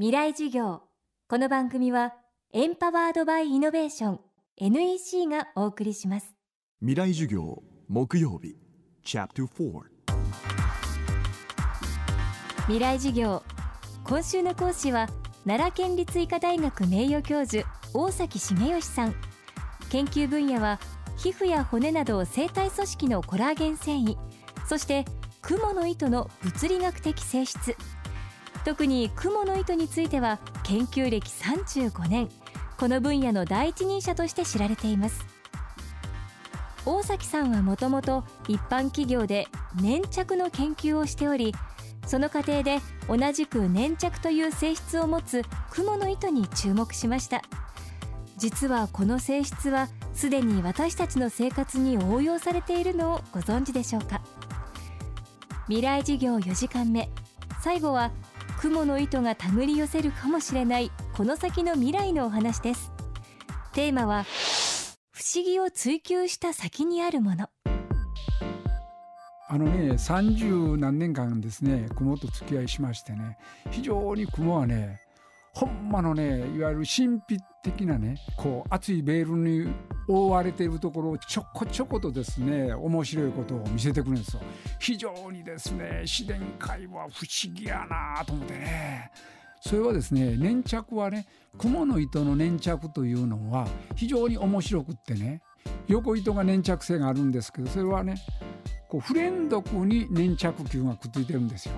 [0.00, 0.82] 未来授業。
[1.28, 2.14] この番組は
[2.52, 4.20] エンパワードバイイノベーション
[4.56, 6.36] NEC がお送りします。
[6.78, 8.54] 未来授業木曜日
[9.02, 9.80] チャプター
[12.66, 13.42] 未来授業。
[14.04, 15.08] 今週の講師は
[15.44, 19.16] 奈良県立医科大学名誉教授大崎茂義さん。
[19.90, 20.78] 研究分野は
[21.16, 24.16] 皮膚や骨など生体組織のコラーゲン繊維
[24.68, 25.04] そして
[25.42, 27.74] 蜘蛛の糸の物理学的性質
[28.64, 32.28] 特に蜘蛛の糸については研究歴35年。
[32.78, 35.26] この分野の第一人者として知られています。
[36.86, 39.48] 大崎さんはもともと一般企業で
[39.80, 41.54] 粘着の研究をしており
[42.06, 42.78] その過程で
[43.08, 47.42] 同じく粘着という性質を持つ蜘蛛の糸に注目しました。
[48.38, 54.22] 実はこの性質はすでに私たちの生活に応用されているのをご存知でしょうか。
[55.66, 57.10] 未来事業4時間目。
[57.60, 58.12] 最後は
[58.60, 62.90] 雲の糸が手繰り寄せるかもしれないこの先の未来のお話です。
[63.72, 64.24] テーマは
[65.12, 67.48] 不思議を追求した先にあるもの。
[69.50, 73.38] あのね30何年間ですね雲と付き合いしましてね
[73.70, 75.00] 非常に雲はね
[75.54, 79.72] ほんまのねいわゆる神秘的なねこう厚いベールに
[80.08, 84.42] 覆われているところをちょこちょことですね面白いことを見せてくるんですよ。
[84.78, 89.10] 非常にですね自然界は不思議やなと思ってね
[89.60, 91.26] それはですね粘着はね
[91.58, 95.42] 雲の糸の粘着というのは非常に面白くってね
[95.86, 98.16] 横糸が粘着性があるんですけどそれはね
[98.88, 101.74] こう不連続に粘着球がくっついてるんですよ。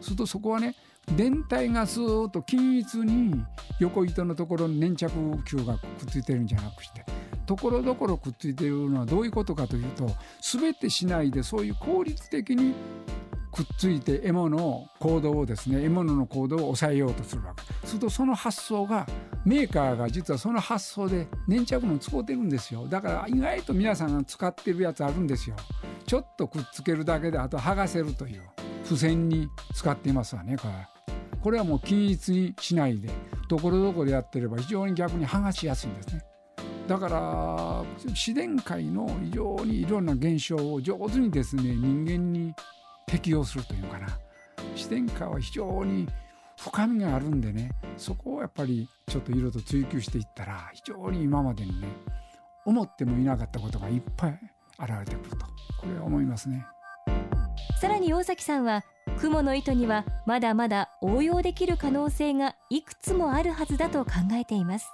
[0.00, 0.74] するとそこはね
[1.16, 3.44] 電体がスーッと均一に
[3.80, 5.12] 横糸のところに粘着
[5.44, 7.04] 球がくっついてるんじゃなくして
[7.50, 10.08] ところどころくっついているのはどういうことかというと
[10.40, 12.74] 全てしないでそういう効率的に
[13.50, 17.88] くっついて獲物の行動をですね獲物の行動を抑えようとするわけ。
[17.88, 19.04] するとその発想が
[19.44, 22.86] メーカーが実はその発想で粘着も使ってるんですよ。
[22.86, 25.56] だから意外と皆さんが使ってるやつあるんですよ。
[26.06, 28.42] ちょっとくっつけるだけであと剥がせるという
[28.84, 30.72] 付箋に使っていますわねこれ
[31.42, 33.08] これはもう均一にしないで
[33.48, 36.29] ところどころやってれば非常に逆に剥がしやすいんですね。
[36.90, 42.52] だから自然界の非常にいろんな現象を上手にですね人間に
[43.06, 44.08] 適用するというかな。
[44.74, 46.08] 自然界は非常に
[46.58, 51.86] 深みがあるんでねそこをやっぱりちょっといろいろと追求していったら非常に今までにね
[52.66, 54.40] 思ってもいなかったことがいっぱい
[54.80, 55.46] 現れてくると
[55.80, 56.66] これは思いますね。
[57.80, 58.82] さらに大崎さんは
[59.20, 64.88] 雲の糸にはまだまだ応用できる可能性がいくつもあるはずだと考えています。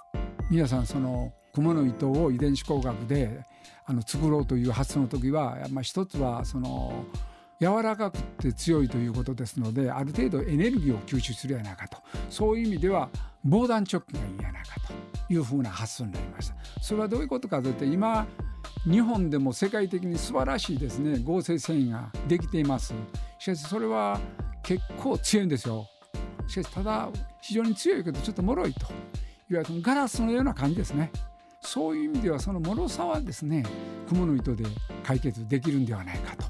[0.51, 3.43] 皆さんその雲の糸を遺伝子工学で
[3.85, 7.05] あの作ろうという発想の時は、まあ、一つはその
[7.59, 11.97] 柔らかくて強いということですのである程度エネルギーを吸収するやないかと。
[12.29, 13.09] そういう意味では
[13.43, 16.55] 防弾チョッキがいいやないかというふうな発想になりました。
[16.81, 18.27] それはどういうことかというと今
[18.85, 22.93] 日本でも世界的に素晴らしいですね合成繊維ができています。
[23.39, 24.19] しかしそれは
[24.61, 25.87] 結構強いんですよ。
[26.47, 27.09] しかしただ
[27.41, 28.81] 非常に強いけどちょっと脆いと
[29.49, 31.09] いわゆるガラスのような感じですね。
[31.67, 33.63] そういう意味ではその脆さはですね
[34.07, 34.63] 雲の糸で
[35.03, 36.45] 解決できるんではないかと。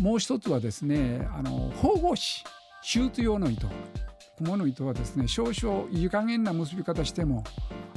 [0.00, 3.68] もう一つはですねあの縫合紙シュート用の糸。
[4.38, 7.44] 雲の糸はですね少々いい加減な結び方しても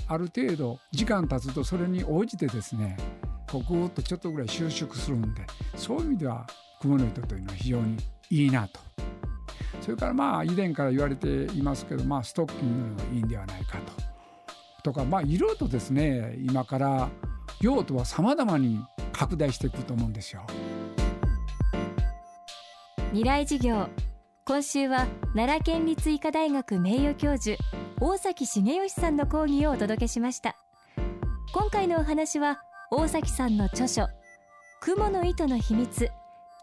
[0.08, 2.98] ある程度時間経つとそれに応じてですね
[3.50, 5.46] こうぐーっとちょっとぐらい収縮するんで
[5.76, 6.48] そういう意味では
[6.82, 7.98] 雲の糸というのは非常に
[8.30, 8.80] いいなと。
[9.82, 14.21] それからまあ以前から言われていますけど、まあ、ストッキングがいいんではないかと。
[14.82, 17.10] とかまあいろいろとですね今から
[17.62, 18.80] 用途は様々に
[19.14, 20.46] 拡大していくと思うんですよ。
[23.10, 23.90] 未来事業。
[24.46, 25.06] 今週は
[25.36, 27.58] 奈良県立医科大学名誉教授
[28.00, 30.56] 大崎茂義さんの講義をお届けしました。
[31.54, 34.08] 今回のお話は大崎さんの著書
[34.82, 36.10] 雲の糸の秘密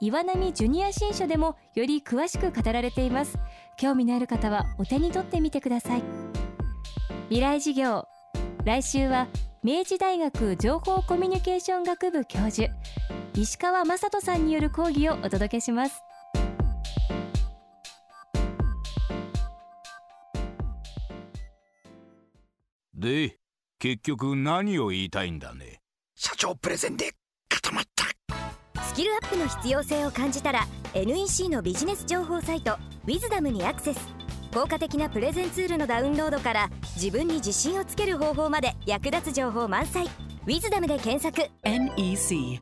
[0.00, 3.38] 岩波ジュニア新書でもより詳しく語られています。
[3.76, 6.02] 興味のある方はお手に取ってみてください。
[7.30, 8.08] 未来事業。
[8.64, 9.28] 来週は
[9.62, 12.72] 明治大学情報コミュニケーション学部教授
[13.34, 16.00] 石川雅人さんによる講義をお届けします。
[22.94, 23.36] で
[23.78, 25.82] 結局何を言いたいんだね？
[26.14, 27.12] 社長プレゼンで
[27.50, 28.06] 固まった。
[28.82, 34.00] スキルアップの必要性を感じたら NEC のビジネス情報サイト「ウィズダムにアクセス。
[34.54, 40.06] 効果的なプレゼンツールのダウンロードから自分に自信をつける方法まで役立つ情報満載
[40.46, 41.48] 「ウィズダムで検索。
[41.62, 42.60] NEC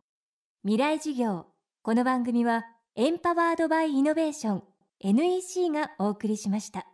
[0.62, 1.46] 未来事業。
[1.80, 2.66] この番組は
[2.96, 4.62] エンパワードバイイノベーション
[5.00, 6.86] NEC がお送りしました